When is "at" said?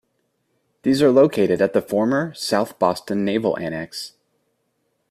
1.61-1.73